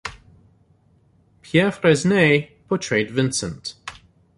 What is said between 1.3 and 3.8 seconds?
Pierre Fresnay portrayed Vincent.